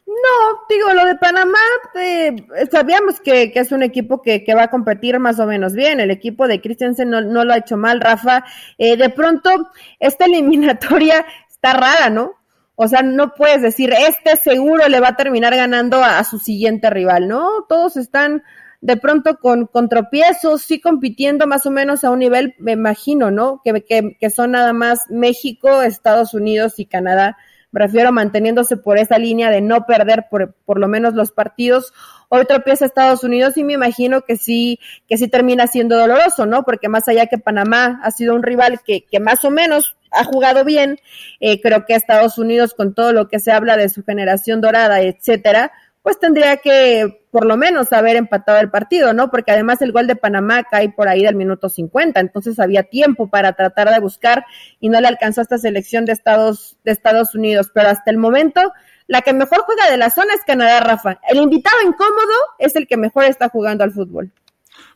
[0.06, 1.58] No, digo, lo de Panamá,
[1.94, 2.34] eh,
[2.70, 6.00] sabíamos que, es un equipo que, va a competir más o menos bien.
[6.00, 8.44] El equipo de Christensen no, lo ha hecho mal, Rafa.
[8.78, 12.32] Eh, de pronto, esta eliminatoria está rara, ¿no?
[12.76, 16.38] O sea, no puedes decir, este seguro le va a terminar ganando a, a su
[16.38, 17.64] siguiente rival, ¿no?
[17.68, 18.42] Todos están
[18.80, 23.30] de pronto con, con tropiezos, sí compitiendo más o menos a un nivel, me imagino,
[23.30, 23.60] ¿no?
[23.64, 27.36] Que, que, son nada más México, Estados Unidos y Canadá.
[27.72, 31.92] Me refiero manteniéndose por esa línea de no perder por, por lo menos los partidos.
[32.28, 36.62] Hoy tropieza Estados Unidos y me imagino que sí, que sí termina siendo doloroso, ¿no?
[36.64, 40.24] Porque más allá que Panamá ha sido un rival que, que más o menos ha
[40.24, 40.98] jugado bien,
[41.40, 45.00] eh, creo que Estados Unidos con todo lo que se habla de su generación dorada,
[45.00, 45.72] etcétera,
[46.06, 49.28] pues tendría que por lo menos haber empatado el partido, ¿no?
[49.28, 53.28] Porque además el gol de Panamá cae por ahí del minuto 50, entonces había tiempo
[53.28, 54.44] para tratar de buscar
[54.78, 58.18] y no le alcanzó a esta selección de Estados, de Estados Unidos, pero hasta el
[58.18, 58.72] momento
[59.08, 61.18] la que mejor juega de la zona es Canadá, Rafa.
[61.28, 64.30] El invitado incómodo es el que mejor está jugando al fútbol.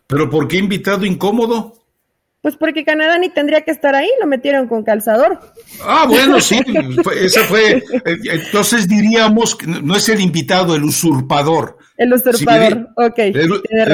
[0.07, 1.80] ¿Pero por qué invitado incómodo?
[2.43, 5.39] Pues porque Canadá ni tendría que estar ahí, lo metieron con calzador.
[5.83, 6.59] Ah, bueno, sí,
[7.21, 7.73] ese fue.
[7.73, 7.83] Eh,
[8.25, 11.77] entonces diríamos, que no es el invitado, el usurpador.
[11.99, 13.19] El usurpador, ok.
[13.19, 13.53] El,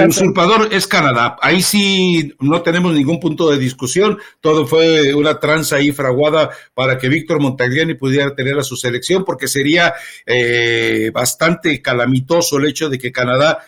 [0.08, 1.36] usurpador es Canadá.
[1.42, 4.16] Ahí sí no tenemos ningún punto de discusión.
[4.40, 9.24] Todo fue una tranza ahí fraguada para que Víctor Montagliani pudiera tener a su selección,
[9.24, 9.92] porque sería
[10.24, 13.58] eh, bastante calamitoso el hecho de que Canadá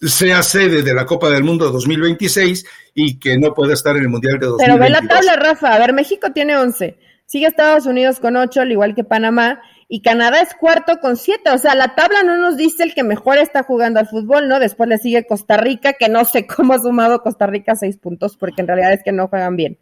[0.00, 4.08] sea sede de la Copa del Mundo 2026 y que no pueda estar en el
[4.08, 4.78] Mundial de 2022.
[4.78, 5.74] Pero ve la tabla, Rafa.
[5.74, 6.98] A ver, México tiene 11.
[7.26, 9.60] Sigue Estados Unidos con 8, al igual que Panamá.
[9.88, 11.50] Y Canadá es cuarto con 7.
[11.50, 14.58] O sea, la tabla no nos dice el que mejor está jugando al fútbol, ¿no?
[14.58, 18.36] Después le sigue Costa Rica, que no sé cómo ha sumado Costa Rica 6 puntos,
[18.36, 19.78] porque en realidad es que no juegan bien.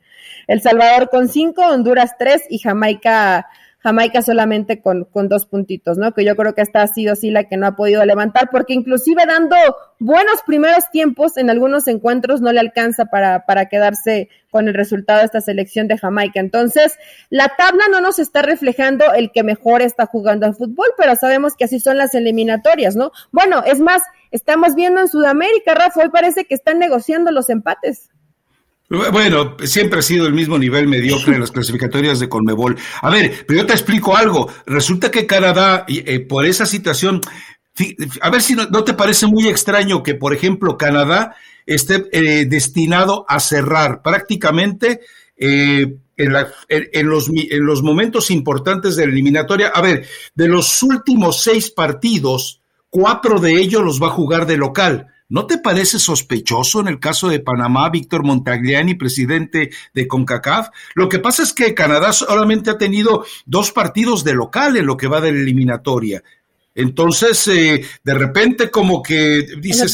[0.47, 3.47] El Salvador con 5, Honduras 3 y Jamaica
[3.81, 6.13] Jamaica solamente con, con dos puntitos, ¿no?
[6.13, 8.75] Que yo creo que esta ha sido sí la que no ha podido levantar, porque
[8.75, 9.57] inclusive dando
[10.01, 15.21] buenos primeros tiempos en algunos encuentros no le alcanza para, para quedarse con el resultado
[15.21, 16.41] de esta selección de Jamaica.
[16.41, 16.99] Entonces,
[17.31, 21.55] la tabla no nos está reflejando el que mejor está jugando al fútbol, pero sabemos
[21.55, 23.13] que así son las eliminatorias, ¿no?
[23.31, 28.11] Bueno, es más, estamos viendo en Sudamérica, Rafa, hoy parece que están negociando los empates.
[28.89, 32.77] Bueno, siempre ha sido el mismo nivel mediocre en las clasificatorias de Conmebol.
[33.03, 34.51] A ver, pero yo te explico algo.
[34.65, 37.21] Resulta que Canadá, eh, por esa situación,
[38.23, 43.27] a ver si no, te parece muy extraño que, por ejemplo, Canadá esté eh, destinado
[43.29, 45.01] a cerrar prácticamente
[45.37, 46.37] eh, en,
[46.69, 49.69] en, los, en los momentos importantes de la eliminatoria.
[49.69, 54.57] A ver, de los últimos seis partidos, cuatro de ellos los va a jugar de
[54.57, 55.09] local.
[55.31, 60.69] ¿No te parece sospechoso en el caso de Panamá, Víctor Montagliani, presidente de CONCACAF?
[60.95, 64.97] Lo que pasa es que Canadá solamente ha tenido dos partidos de local en lo
[64.97, 66.23] que va de la eliminatoria.
[66.79, 69.91] Entonces, eh, de repente como que dices...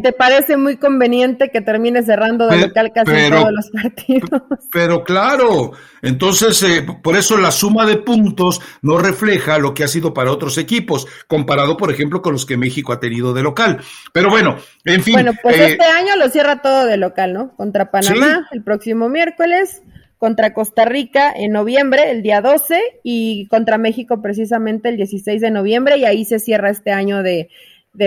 [0.00, 4.42] te, parece muy conveniente que termine cerrando de local casi todos los partidos?
[4.70, 9.88] Pero claro, entonces eh, por eso la suma de puntos no refleja lo que ha
[9.88, 13.80] sido para otros equipos, comparado, por ejemplo, con los que México ha tenido de local.
[14.12, 15.14] Pero bueno, en fin.
[15.14, 17.56] Bueno, pues eh, este año lo cierra todo de local, ¿no?
[17.56, 19.82] Contra Panamá el próximo miércoles
[20.18, 25.50] contra Costa Rica en noviembre, el día 12, y contra México precisamente el 16 de
[25.50, 27.48] noviembre, y ahí se cierra este año de,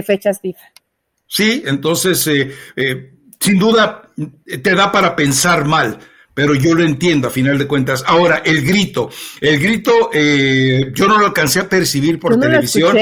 [0.06, 0.62] fechas FIFA.
[1.28, 4.10] Sí, entonces, eh, eh, sin duda,
[4.46, 5.98] te da para pensar mal,
[6.34, 8.04] pero yo lo entiendo a final de cuentas.
[8.06, 12.98] Ahora, el grito, el grito, eh, yo no lo alcancé a percibir por televisión.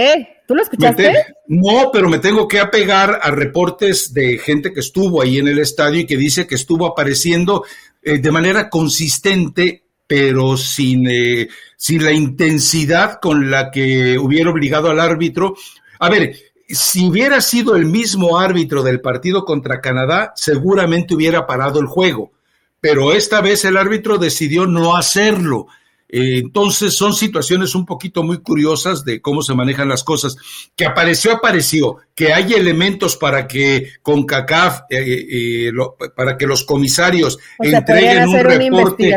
[0.47, 1.13] ¿Tú lo escuchaste?
[1.47, 5.59] no, pero me tengo que apegar a reportes de gente que estuvo ahí en el
[5.59, 7.65] estadio y que dice que estuvo apareciendo
[8.01, 14.89] eh, de manera consistente, pero sin, eh, sin la intensidad con la que hubiera obligado
[14.89, 15.55] al árbitro.
[15.99, 16.35] A ver,
[16.67, 22.31] si hubiera sido el mismo árbitro del partido contra Canadá, seguramente hubiera parado el juego,
[22.79, 25.67] pero esta vez el árbitro decidió no hacerlo
[26.11, 30.35] eh, entonces son situaciones un poquito muy curiosas de cómo se manejan las cosas.
[30.75, 31.97] Que apareció, apareció.
[32.15, 35.71] Que hay elementos para que con CACAF, eh, eh,
[36.15, 39.15] para que los comisarios entreguen un reporte.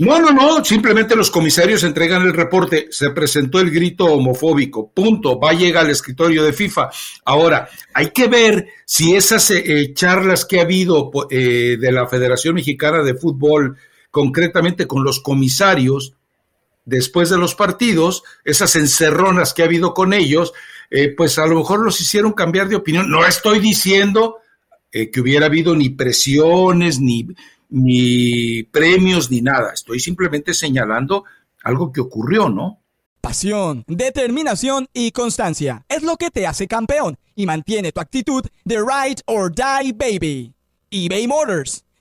[0.00, 0.64] No, no, no.
[0.64, 2.88] Simplemente los comisarios entregan el reporte.
[2.90, 4.90] Se presentó el grito homofóbico.
[4.90, 5.40] Punto.
[5.40, 6.90] Va a llegar al escritorio de FIFA.
[7.24, 9.50] Ahora, hay que ver si esas
[9.94, 13.78] charlas que ha habido de la Federación Mexicana de Fútbol
[14.12, 16.14] concretamente con los comisarios,
[16.84, 20.52] después de los partidos, esas encerronas que ha habido con ellos,
[20.90, 23.10] eh, pues a lo mejor los hicieron cambiar de opinión.
[23.10, 24.36] No estoy diciendo
[24.92, 27.26] eh, que hubiera habido ni presiones, ni,
[27.70, 29.72] ni premios, ni nada.
[29.72, 31.24] Estoy simplemente señalando
[31.64, 32.80] algo que ocurrió, ¿no?
[33.22, 38.76] Pasión, determinación y constancia es lo que te hace campeón y mantiene tu actitud de
[38.76, 40.52] ride or die baby.
[40.90, 41.84] eBay Motors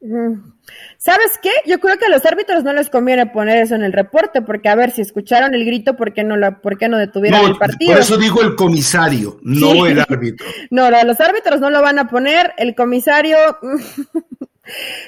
[0.00, 0.52] Mm.
[0.96, 1.50] ¿Sabes qué?
[1.66, 4.68] Yo creo que a los árbitros no les conviene poner eso en el reporte, porque
[4.68, 7.58] a ver, si escucharon el grito, ¿por qué no, la, por qué no detuvieron el
[7.58, 7.92] partido?
[7.92, 10.46] Por eso digo el comisario, no el árbitro.
[10.70, 13.36] No, los árbitros no lo van a poner, el comisario...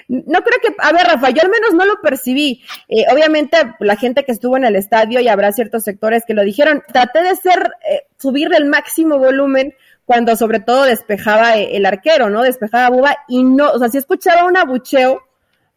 [0.08, 2.64] No creo que, a ver, Rafa, yo al menos no lo percibí.
[2.88, 6.42] Eh, obviamente, la gente que estuvo en el estadio y habrá ciertos sectores que lo
[6.42, 6.82] dijeron.
[6.92, 9.72] Traté de ser, eh, subir el máximo volumen
[10.12, 12.42] cuando sobre todo despejaba eh, el arquero, ¿no?
[12.42, 15.22] Despejaba Buba y no, o sea, sí escuchaba un abucheo,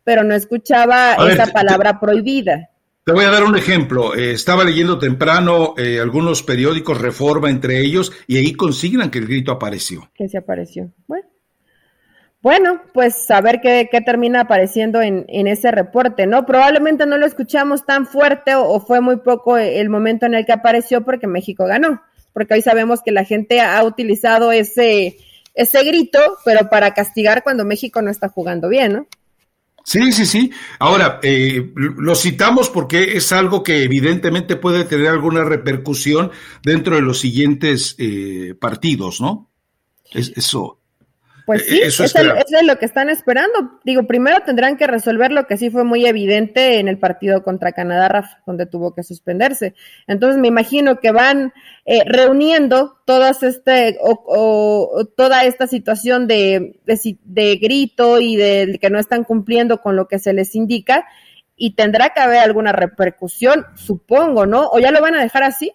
[0.03, 2.69] pero no escuchaba esa palabra prohibida.
[3.05, 4.13] Te voy a dar un ejemplo.
[4.13, 9.27] Eh, estaba leyendo temprano eh, algunos periódicos, Reforma entre ellos, y ahí consignan que el
[9.27, 10.09] grito apareció.
[10.13, 10.91] Que se apareció.
[11.07, 11.29] Bueno.
[12.41, 16.45] Bueno, pues a ver qué, termina apareciendo en, en, ese reporte, ¿no?
[16.45, 20.51] Probablemente no lo escuchamos tan fuerte o, fue muy poco el momento en el que
[20.51, 22.01] apareció porque México ganó,
[22.35, 25.17] porque hoy sabemos que la gente ha utilizado ese,
[25.53, 29.07] ese grito, pero para castigar cuando México no está jugando bien, ¿no?
[29.85, 30.51] Sí, sí, sí.
[30.77, 36.29] Ahora, eh, lo citamos porque es algo que evidentemente puede tener alguna repercusión
[36.61, 39.49] dentro de los siguientes eh, partidos, ¿no?
[40.11, 40.81] Es, eso,
[41.45, 42.13] pues eh, sí, eso es,
[42.63, 43.79] lo que están esperando.
[43.83, 47.71] Digo, primero tendrán que resolver lo que sí fue muy evidente en el partido contra
[47.71, 49.75] Canadá, Rafa, donde tuvo que suspenderse.
[50.07, 51.53] Entonces me imagino que van
[51.85, 58.89] eh, reuniendo todas este, o, toda esta situación de, de, de grito y de que
[58.89, 61.05] no están cumpliendo con lo que se les indica
[61.55, 64.67] y tendrá que haber alguna repercusión, supongo, ¿no?
[64.69, 65.73] ¿O ya lo van a dejar así?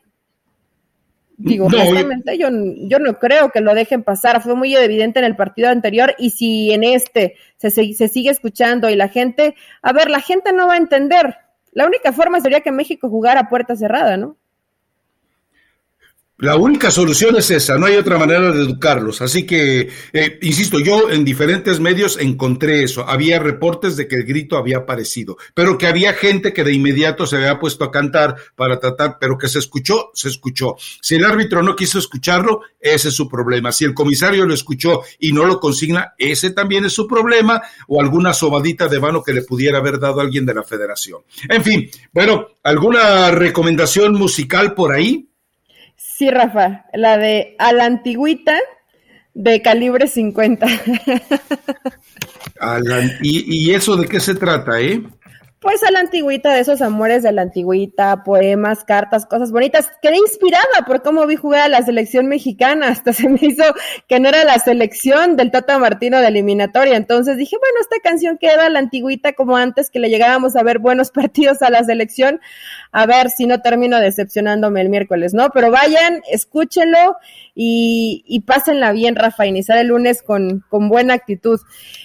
[1.43, 4.43] Digo, honestamente, yo, yo no creo que lo dejen pasar.
[4.43, 8.91] Fue muy evidente en el partido anterior y si en este se, se sigue escuchando
[8.91, 11.37] y la gente, a ver, la gente no va a entender.
[11.73, 14.37] La única forma sería que México jugara a puerta cerrada, ¿no?
[16.41, 19.21] La única solución es esa, no hay otra manera de educarlos.
[19.21, 23.07] Así que, eh, insisto, yo en diferentes medios encontré eso.
[23.07, 27.27] Había reportes de que el grito había aparecido, pero que había gente que de inmediato
[27.27, 30.77] se había puesto a cantar para tratar, pero que se escuchó, se escuchó.
[31.03, 33.71] Si el árbitro no quiso escucharlo, ese es su problema.
[33.71, 38.01] Si el comisario lo escuchó y no lo consigna, ese también es su problema, o
[38.01, 41.21] alguna sobadita de mano que le pudiera haber dado alguien de la federación.
[41.51, 45.30] En fin, bueno, ¿alguna recomendación musical por ahí?
[46.03, 48.59] Sí, Rafa, la de a la antigüita
[49.35, 50.67] de calibre 50.
[53.23, 55.03] ¿Y, ¿Y eso de qué se trata, eh?
[55.61, 59.91] Pues a la antigüita, de esos amores de la antigüita, poemas, cartas, cosas bonitas.
[60.01, 62.89] Quedé inspirada por cómo vi jugar a la selección mexicana.
[62.89, 63.65] Hasta se me hizo
[64.09, 66.97] que no era la selección del Tata Martino de eliminatoria.
[66.97, 70.79] Entonces dije, bueno, esta canción queda la antigüita como antes que le llegábamos a ver
[70.79, 72.41] buenos partidos a la selección.
[72.91, 75.51] A ver si no termino decepcionándome el miércoles, ¿no?
[75.51, 77.19] Pero vayan, escúchenlo
[77.55, 81.61] y, y pásenla bien, Rafa, iniciar el lunes con, con buena actitud.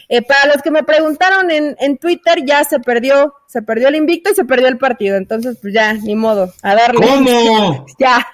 [0.10, 3.96] Eh, para los que me preguntaron en, en Twitter, ya se perdió, se perdió el
[3.96, 5.18] invicto y se perdió el partido.
[5.18, 7.06] Entonces, pues ya, ni modo, a darle.
[7.06, 7.86] ¿Cómo?
[8.00, 8.28] ya,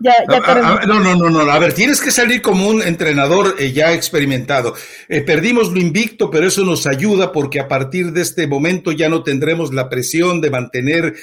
[0.00, 0.86] ya, ya.
[0.86, 1.40] no, no, no, no.
[1.50, 4.74] A ver, tienes que salir como un entrenador eh, ya experimentado.
[5.08, 9.08] Eh, perdimos lo invicto, pero eso nos ayuda porque a partir de este momento ya
[9.08, 11.14] no tendremos la presión de mantener.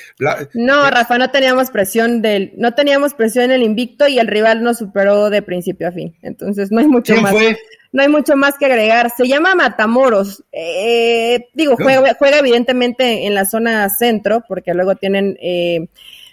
[0.54, 4.64] No, Rafa, no teníamos presión del, no teníamos presión en el invicto y el rival
[4.64, 6.16] nos superó de principio a fin.
[6.22, 7.32] Entonces, no hay mucho ¿Quién más.
[7.32, 7.58] Fue?
[7.92, 9.12] No hay mucho más que agregar.
[9.16, 10.44] Se llama Matamoros.
[10.52, 15.88] Eh, digo, juega, juega, evidentemente en la zona centro, porque luego tienen eh,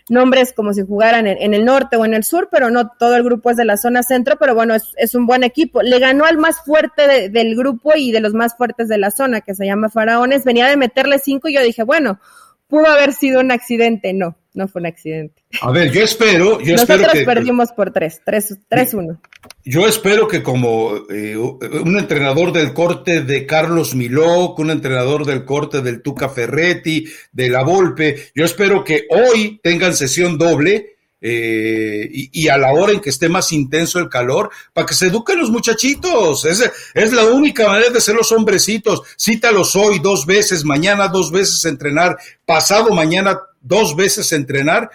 [0.08, 3.24] nombres como si jugaran en, el norte o en el sur, pero no todo el
[3.24, 5.82] grupo es de la zona centro, pero bueno, es, un buen equipo.
[5.82, 9.40] Le ganó al más fuerte del grupo y de los más fuertes de la zona,
[9.40, 10.44] que se llama Faraones.
[10.44, 12.20] Venía de meterle cinco y yo dije, bueno,
[12.68, 14.12] pudo haber sido un accidente.
[14.12, 15.42] No, no fue un accidente.
[15.62, 16.60] A ver, yo espero.
[16.60, 19.20] Yo Nosotros espero que, perdimos por tres, tres, tres, uno.
[19.64, 25.44] Yo espero que como eh, un entrenador del corte de Carlos Miló, un entrenador del
[25.44, 32.08] corte del Tuca Ferretti, de La Volpe, yo espero que hoy tengan sesión doble eh,
[32.12, 35.38] y, a la hora en que esté más intenso el calor, para que se eduquen
[35.38, 36.44] los muchachitos.
[36.44, 39.02] Es, es la única manera de ser los hombrecitos.
[39.16, 44.90] Cítalos hoy dos veces, mañana dos veces entrenar, pasado mañana dos veces entrenar,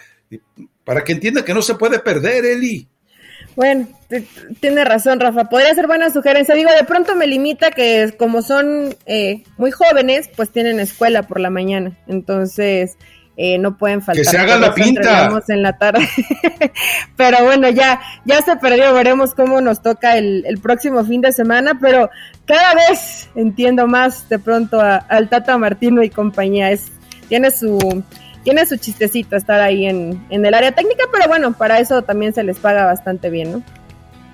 [0.84, 2.88] para que entienda que no se puede perder, Eli.
[3.56, 3.86] Bueno,
[4.60, 5.44] tiene razón, Rafa.
[5.44, 6.54] Podría ser buena sugerencia.
[6.54, 11.38] Digo, de pronto me limita que como son eh, muy jóvenes, pues tienen escuela por
[11.38, 11.96] la mañana.
[12.08, 12.96] Entonces,
[13.36, 14.24] eh, no pueden faltar.
[14.24, 15.30] Que se haga la pinta.
[15.48, 16.08] en la tarde.
[17.16, 18.92] pero bueno, ya, ya se perdió.
[18.92, 21.78] Veremos cómo nos toca el, próximo fin de semana.
[21.80, 22.10] Pero
[22.46, 26.72] cada vez entiendo más de pronto al Tata Martino y compañía.
[26.72, 26.90] Es,
[27.28, 28.02] tiene su
[28.44, 32.32] tiene su chistecito estar ahí en, en, el área técnica, pero bueno, para eso también
[32.32, 33.62] se les paga bastante bien, ¿no?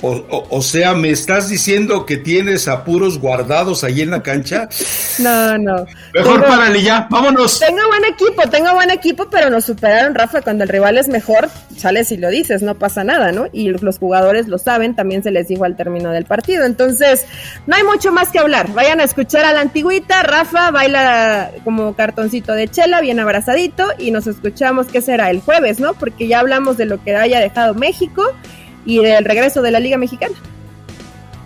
[0.02, 4.68] O, sea, ¿me estás diciendo que tienes apuros guardados ahí en la cancha?
[5.18, 5.84] No, no.
[6.14, 7.60] Mejor párale ya, vámonos.
[7.60, 10.40] Tengo buen equipo, tengo buen equipo, pero nos superaron, Rafa.
[10.40, 13.48] Cuando el rival es mejor, sales y lo dices, no pasa nada, ¿no?
[13.52, 16.64] Y los jugadores lo saben, también se les dijo al término del partido.
[16.64, 17.26] Entonces,
[17.66, 18.72] no hay mucho más que hablar.
[18.72, 20.22] Vayan a escuchar a la antigüita.
[20.22, 25.30] Rafa baila como cartoncito de chela, bien abrazadito, y nos escuchamos, ¿qué será?
[25.30, 25.92] El jueves, ¿no?
[25.92, 28.22] Porque ya hablamos de lo que haya dejado México
[28.84, 30.34] y del regreso de la Liga Mexicana.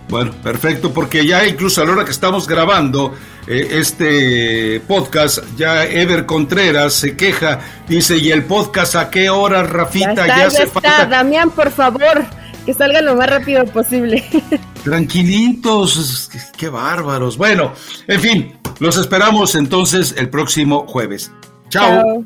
[0.08, 3.14] Bueno, perfecto, porque ya incluso a la hora que estamos grabando
[3.46, 9.62] eh, este podcast, ya Ever Contreras se queja, dice, ¿y el podcast a qué hora,
[9.62, 10.26] Rafita?
[10.26, 11.06] Ya está, ya, está.
[11.06, 12.24] Damián, por favor,
[12.66, 14.22] que salga lo más rápido posible.
[14.84, 17.38] Tranquilitos, qué bárbaros.
[17.38, 17.72] Bueno,
[18.06, 21.32] en fin, los esperamos entonces el próximo jueves.
[21.70, 22.24] Chao.